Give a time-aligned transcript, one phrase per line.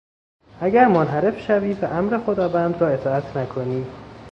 [0.61, 3.85] اگر منحرف شوی و امر خداوند را اطاعت نکنی...